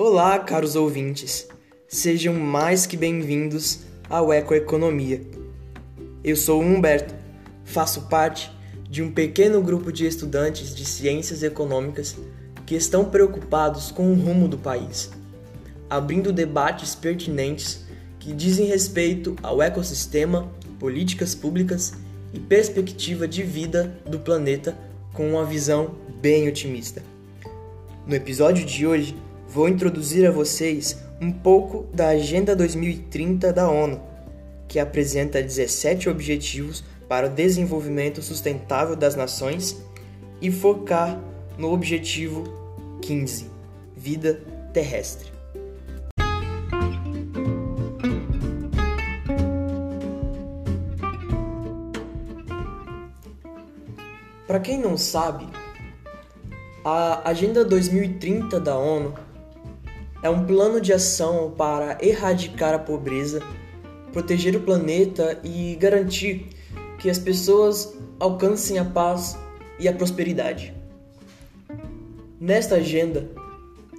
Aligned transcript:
Olá, 0.00 0.38
caros 0.38 0.76
ouvintes. 0.76 1.48
Sejam 1.88 2.32
mais 2.32 2.86
que 2.86 2.96
bem-vindos 2.96 3.80
ao 4.08 4.32
Ecoeconomia. 4.32 5.20
Eu 6.22 6.36
sou 6.36 6.62
Humberto, 6.62 7.12
faço 7.64 8.02
parte 8.02 8.48
de 8.88 9.02
um 9.02 9.10
pequeno 9.10 9.60
grupo 9.60 9.90
de 9.90 10.06
estudantes 10.06 10.72
de 10.72 10.84
ciências 10.84 11.42
econômicas 11.42 12.14
que 12.64 12.76
estão 12.76 13.06
preocupados 13.06 13.90
com 13.90 14.12
o 14.12 14.14
rumo 14.14 14.46
do 14.46 14.56
país, 14.56 15.10
abrindo 15.90 16.32
debates 16.32 16.94
pertinentes 16.94 17.84
que 18.20 18.32
dizem 18.32 18.66
respeito 18.66 19.34
ao 19.42 19.60
ecossistema, 19.60 20.48
políticas 20.78 21.34
públicas 21.34 21.92
e 22.32 22.38
perspectiva 22.38 23.26
de 23.26 23.42
vida 23.42 23.98
do 24.06 24.20
planeta 24.20 24.78
com 25.12 25.28
uma 25.28 25.44
visão 25.44 25.96
bem 26.20 26.46
otimista. 26.46 27.02
No 28.06 28.14
episódio 28.14 28.64
de 28.64 28.86
hoje, 28.86 29.16
vou 29.48 29.68
introduzir 29.68 30.26
a 30.26 30.30
vocês 30.30 30.98
um 31.20 31.32
pouco 31.32 31.86
da 31.92 32.08
Agenda 32.08 32.54
2030 32.54 33.52
da 33.52 33.68
ONU, 33.68 34.00
que 34.68 34.78
apresenta 34.78 35.42
17 35.42 36.08
objetivos 36.08 36.84
para 37.08 37.26
o 37.26 37.30
desenvolvimento 37.30 38.20
sustentável 38.20 38.94
das 38.94 39.16
nações 39.16 39.82
e 40.40 40.50
focar 40.50 41.18
no 41.56 41.72
objetivo 41.72 42.44
15: 43.00 43.50
vida 43.96 44.40
terrestre. 44.72 45.32
Para 54.46 54.60
quem 54.60 54.78
não 54.78 54.96
sabe, 54.96 55.46
a 56.84 57.28
Agenda 57.28 57.64
2030 57.64 58.58
da 58.58 58.76
ONU 58.76 59.14
é 60.22 60.28
um 60.28 60.44
plano 60.44 60.80
de 60.80 60.92
ação 60.92 61.54
para 61.56 61.98
erradicar 62.00 62.74
a 62.74 62.78
pobreza, 62.78 63.42
proteger 64.12 64.56
o 64.56 64.60
planeta 64.60 65.38
e 65.44 65.76
garantir 65.76 66.48
que 66.98 67.08
as 67.08 67.18
pessoas 67.18 67.94
alcancem 68.18 68.78
a 68.78 68.84
paz 68.84 69.38
e 69.78 69.86
a 69.86 69.92
prosperidade. 69.92 70.74
Nesta 72.40 72.76
agenda, 72.76 73.28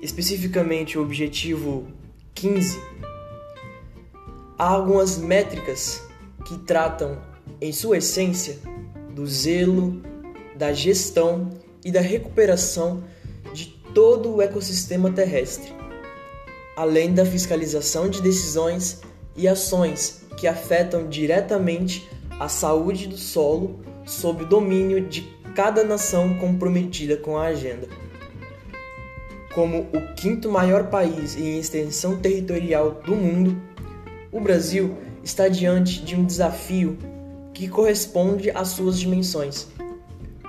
especificamente 0.01 0.97
o 0.97 1.01
objetivo 1.01 1.87
15, 2.33 2.79
há 4.57 4.67
algumas 4.67 5.17
métricas 5.17 6.03
que 6.45 6.57
tratam, 6.59 7.17
em 7.61 7.71
sua 7.71 7.97
essência, 7.97 8.57
do 9.13 9.25
zelo, 9.25 10.01
da 10.55 10.71
gestão 10.73 11.49
e 11.83 11.91
da 11.91 12.01
recuperação 12.01 13.03
de 13.53 13.67
todo 13.93 14.35
o 14.35 14.41
ecossistema 14.41 15.11
terrestre, 15.11 15.73
além 16.79 17.13
da 17.13 17.25
fiscalização 17.25 18.09
de 18.09 18.21
decisões 18.21 19.01
e 19.35 19.49
ações 19.49 20.23
que 20.37 20.47
afetam 20.47 21.09
diretamente 21.09 22.09
a 22.39 22.47
saúde 22.47 23.05
do 23.05 23.17
solo 23.17 23.81
sob 24.05 24.45
domínio 24.45 25.01
de 25.01 25.23
cada 25.53 25.83
nação 25.83 26.37
comprometida 26.37 27.17
com 27.17 27.37
a 27.37 27.47
agenda. 27.47 27.85
Como 29.53 29.89
o 29.91 30.13
quinto 30.15 30.49
maior 30.49 30.85
país 30.85 31.35
em 31.35 31.59
extensão 31.59 32.17
territorial 32.17 32.91
do 33.05 33.13
mundo, 33.13 33.61
o 34.31 34.39
Brasil 34.39 34.95
está 35.21 35.49
diante 35.49 36.01
de 36.01 36.15
um 36.15 36.23
desafio 36.23 36.97
que 37.53 37.67
corresponde 37.67 38.51
às 38.51 38.69
suas 38.69 38.97
dimensões, 38.97 39.67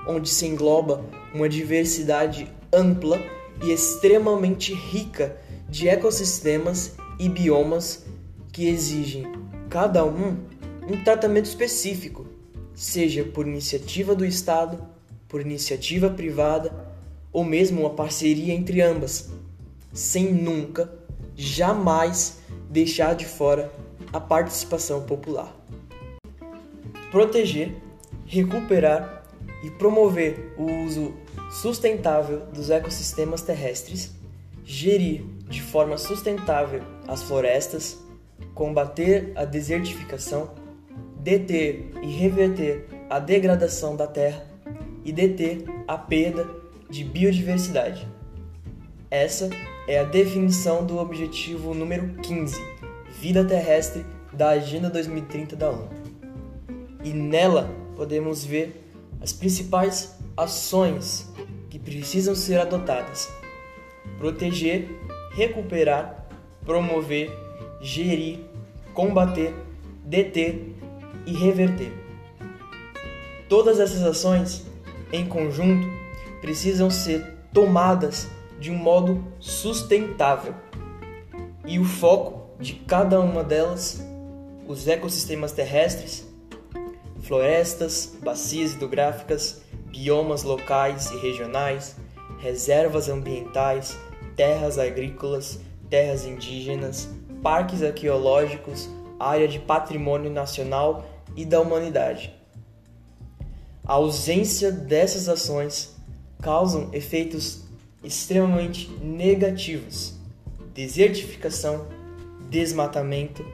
onde 0.06 0.28
se 0.28 0.46
engloba 0.46 1.04
uma 1.34 1.48
diversidade 1.48 2.46
ampla 2.72 3.18
e 3.64 3.72
extremamente 3.72 4.72
rica 4.72 5.36
de 5.70 5.88
ecossistemas 5.88 6.96
e 7.18 7.28
biomas 7.28 8.04
que 8.52 8.66
exigem, 8.66 9.30
cada 9.68 10.04
um, 10.04 10.36
um 10.88 11.04
tratamento 11.04 11.46
específico, 11.46 12.26
seja 12.74 13.24
por 13.24 13.46
iniciativa 13.46 14.14
do 14.14 14.24
Estado, 14.26 14.84
por 15.28 15.40
iniciativa 15.40 16.10
privada 16.10 16.92
ou 17.32 17.44
mesmo 17.44 17.82
uma 17.82 17.90
parceria 17.90 18.52
entre 18.52 18.82
ambas, 18.82 19.30
sem 19.92 20.32
nunca, 20.32 20.92
jamais 21.36 22.38
deixar 22.68 23.14
de 23.14 23.24
fora 23.24 23.72
a 24.12 24.18
participação 24.18 25.02
popular. 25.02 25.56
Proteger, 27.12 27.76
recuperar 28.26 29.24
e 29.62 29.70
promover 29.70 30.52
o 30.56 30.84
uso 30.84 31.14
sustentável 31.50 32.40
dos 32.52 32.70
ecossistemas 32.70 33.42
terrestres, 33.42 34.12
gerir 34.64 35.24
de 35.48 35.60
forma 35.60 35.98
sustentável 35.98 36.82
as 37.08 37.22
florestas, 37.22 37.98
combater 38.54 39.32
a 39.34 39.44
desertificação, 39.44 40.50
deter 41.16 41.90
e 42.02 42.06
reverter 42.06 42.86
a 43.08 43.18
degradação 43.18 43.96
da 43.96 44.06
terra 44.06 44.46
e 45.04 45.12
deter 45.12 45.64
a 45.88 45.98
perda 45.98 46.48
de 46.88 47.04
biodiversidade. 47.04 48.06
Essa 49.10 49.50
é 49.88 49.98
a 49.98 50.04
definição 50.04 50.86
do 50.86 50.98
objetivo 50.98 51.74
número 51.74 52.14
15, 52.22 52.60
Vida 53.20 53.44
Terrestre, 53.44 54.04
da 54.32 54.50
Agenda 54.50 54.88
2030 54.88 55.56
da 55.56 55.70
ONU. 55.70 55.88
E 57.02 57.10
nela 57.10 57.68
podemos 57.96 58.44
ver 58.44 58.88
as 59.20 59.32
principais 59.32 60.16
ações 60.36 61.28
que 61.68 61.78
precisam 61.78 62.34
ser 62.34 62.60
adotadas: 62.60 63.28
proteger, 64.20 64.88
recuperar, 65.32 66.26
promover, 66.64 67.30
gerir, 67.80 68.40
combater, 68.92 69.54
deter 70.04 70.76
e 71.26 71.32
reverter. 71.32 71.90
Todas 73.48 73.80
essas 73.80 74.02
ações, 74.02 74.66
em 75.10 75.26
conjunto, 75.26 75.88
precisam 76.40 76.90
ser 76.90 77.26
tomadas 77.52 78.28
de 78.60 78.70
um 78.70 78.76
modo 78.76 79.24
sustentável. 79.40 80.54
E 81.66 81.78
o 81.78 81.84
foco 81.84 82.50
de 82.60 82.74
cada 82.74 83.18
uma 83.20 83.42
delas, 83.42 84.04
os 84.68 84.86
ecossistemas 84.86 85.52
terrestres, 85.52 86.28
florestas, 87.22 88.16
bacias 88.22 88.74
hidrográficas, 88.74 89.62
biomas 89.86 90.42
locais 90.42 91.10
e 91.10 91.16
regionais, 91.16 91.96
reservas 92.38 93.08
ambientais, 93.08 93.96
terras 94.40 94.78
agrícolas, 94.78 95.60
terras 95.90 96.24
indígenas, 96.24 97.10
parques 97.42 97.82
arqueológicos, 97.82 98.88
área 99.18 99.46
de 99.46 99.58
patrimônio 99.58 100.30
nacional 100.30 101.04
e 101.36 101.44
da 101.44 101.60
humanidade. 101.60 102.34
A 103.84 103.92
ausência 103.92 104.72
dessas 104.72 105.28
ações 105.28 105.94
causam 106.40 106.88
efeitos 106.94 107.64
extremamente 108.02 108.88
negativos: 109.02 110.14
desertificação, 110.72 111.86
desmatamento, 112.48 113.44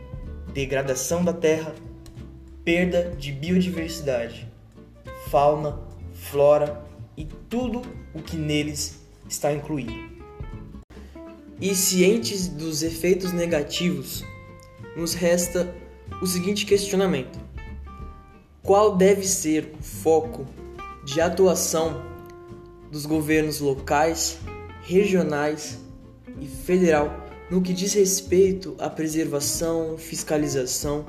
degradação 0.55 1.25
da 1.25 1.33
terra 1.33 1.75
perda 2.65 3.11
de 3.19 3.33
biodiversidade, 3.33 4.49
fauna, 5.33 5.81
flora 6.13 6.81
e 7.17 7.25
tudo 7.25 7.83
o 8.15 8.23
que 8.23 8.37
neles 8.37 9.01
está 9.29 9.53
incluído. 9.53 10.16
E 11.61 11.75
cientes 11.75 12.49
dos 12.49 12.83
efeitos 12.83 13.33
negativos, 13.33 14.23
nos 14.95 15.15
resta 15.15 15.75
o 16.21 16.27
seguinte 16.27 16.67
questionamento: 16.67 17.39
qual 18.63 18.97
deve 18.97 19.27
ser 19.27 19.73
o 19.79 19.83
foco 19.83 20.47
de 21.05 21.21
atuação 21.21 22.03
dos 22.91 23.07
governos 23.07 23.61
locais, 23.61 24.39
regionais 24.83 25.79
e 26.41 26.47
federal 26.47 27.25
no 27.51 27.63
que 27.63 27.73
diz 27.73 27.95
respeito 27.95 28.75
à 28.79 28.91
preservação, 28.91 29.97
fiscalização 29.97 31.07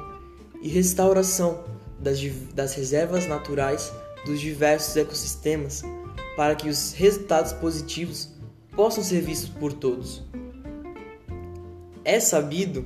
e 0.61 0.69
restauração 0.69 1.63
das, 1.99 2.19
das 2.53 2.73
reservas 2.73 3.27
naturais 3.27 3.91
dos 4.25 4.39
diversos 4.39 4.95
ecossistemas 4.95 5.81
para 6.35 6.55
que 6.55 6.69
os 6.69 6.93
resultados 6.93 7.53
positivos 7.53 8.29
possam 8.75 9.03
ser 9.03 9.21
vistos 9.21 9.49
por 9.49 9.73
todos. 9.73 10.23
É 12.07 12.21
sabido 12.21 12.85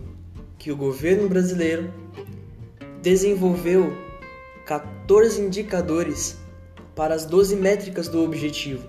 que 0.58 0.72
o 0.72 0.76
governo 0.76 1.30
brasileiro 1.30 1.94
desenvolveu 3.04 3.96
14 4.66 5.40
indicadores 5.40 6.40
para 6.96 7.14
as 7.14 7.24
12 7.24 7.56
métricas 7.56 8.08
do 8.08 8.24
objetivo. 8.24 8.84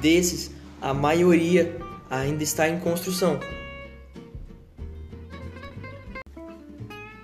Desses, 0.00 0.52
a 0.80 0.94
maioria 0.94 1.76
ainda 2.08 2.42
está 2.42 2.66
em 2.66 2.80
construção 2.80 3.38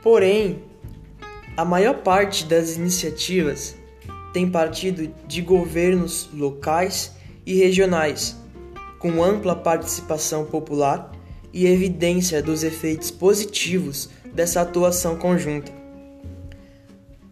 Porém, 0.02 0.62
a 1.56 1.64
maior 1.64 2.02
parte 2.02 2.44
das 2.44 2.76
iniciativas 2.76 3.74
tem 4.34 4.50
partido 4.50 5.10
de 5.26 5.40
governos 5.40 6.28
locais 6.34 7.12
e 7.46 7.54
regionais, 7.54 8.36
com 8.98 9.24
ampla 9.24 9.56
participação 9.56 10.44
popular 10.44 11.13
e 11.54 11.68
evidência 11.68 12.42
dos 12.42 12.64
efeitos 12.64 13.12
positivos 13.12 14.10
dessa 14.34 14.60
atuação 14.60 15.16
conjunta. 15.16 15.70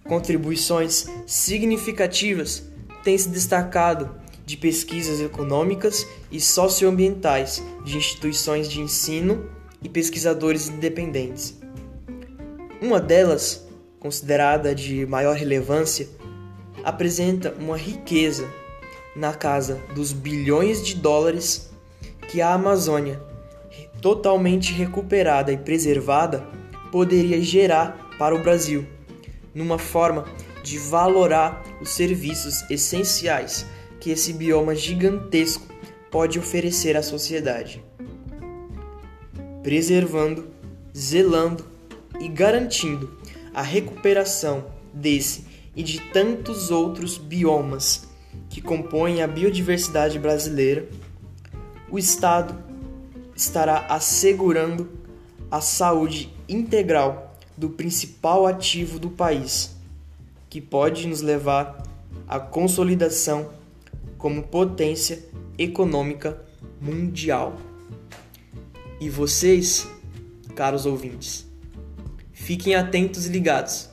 Contribuições 0.04 1.06
significativas 1.26 2.62
têm 3.02 3.18
se 3.18 3.28
destacado 3.28 4.14
de 4.46 4.56
pesquisas 4.56 5.20
econômicas 5.20 6.06
e 6.30 6.40
socioambientais 6.40 7.60
de 7.84 7.96
instituições 7.96 8.68
de 8.68 8.80
ensino 8.80 9.50
e 9.82 9.88
pesquisadores 9.88 10.68
independentes. 10.68 11.60
Uma 12.80 13.00
delas, 13.00 13.66
considerada 13.98 14.72
de 14.72 15.04
maior 15.04 15.34
relevância, 15.34 16.08
apresenta 16.84 17.54
uma 17.58 17.76
riqueza 17.76 18.48
na 19.16 19.34
casa 19.34 19.80
dos 19.96 20.12
bilhões 20.12 20.84
de 20.84 20.94
dólares 20.94 21.70
que 22.28 22.40
a 22.40 22.54
Amazônia, 22.54 23.31
totalmente 24.02 24.72
recuperada 24.72 25.52
e 25.52 25.56
preservada, 25.56 26.44
poderia 26.90 27.40
gerar 27.40 28.10
para 28.18 28.34
o 28.34 28.42
Brasil, 28.42 28.84
numa 29.54 29.78
forma 29.78 30.24
de 30.62 30.76
valorar 30.76 31.62
os 31.80 31.90
serviços 31.90 32.68
essenciais 32.68 33.64
que 34.00 34.10
esse 34.10 34.32
bioma 34.32 34.74
gigantesco 34.74 35.66
pode 36.10 36.38
oferecer 36.38 36.96
à 36.96 37.02
sociedade. 37.02 37.82
Preservando, 39.62 40.48
zelando 40.94 41.64
e 42.20 42.28
garantindo 42.28 43.16
a 43.54 43.62
recuperação 43.62 44.66
desse 44.92 45.46
e 45.74 45.82
de 45.82 46.00
tantos 46.10 46.70
outros 46.70 47.16
biomas 47.16 48.08
que 48.50 48.60
compõem 48.60 49.22
a 49.22 49.26
biodiversidade 49.26 50.18
brasileira, 50.18 50.88
o 51.88 51.98
Estado 51.98 52.71
estará 53.42 53.86
assegurando 53.88 54.88
a 55.50 55.60
saúde 55.60 56.32
integral 56.48 57.36
do 57.56 57.70
principal 57.70 58.46
ativo 58.46 58.98
do 58.98 59.10
país, 59.10 59.76
que 60.48 60.60
pode 60.60 61.06
nos 61.06 61.20
levar 61.20 61.82
à 62.26 62.38
consolidação 62.38 63.50
como 64.16 64.44
potência 64.44 65.24
econômica 65.58 66.40
mundial. 66.80 67.56
E 69.00 69.10
vocês, 69.10 69.88
caros 70.54 70.86
ouvintes, 70.86 71.44
fiquem 72.32 72.74
atentos 72.74 73.26
e 73.26 73.30
ligados. 73.30 73.90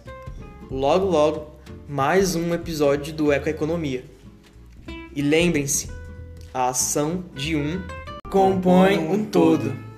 Logo, 0.69 1.07
logo, 1.07 1.55
mais 1.87 2.35
um 2.35 2.53
episódio 2.53 3.11
do 3.13 3.33
Ecoeconomia. 3.33 4.05
E 5.15 5.21
lembrem-se, 5.21 5.89
a 6.53 6.69
ação 6.69 7.25
de 7.35 7.55
um 7.55 7.81
compõe 8.29 8.97
um 8.97 9.25
todo. 9.25 9.88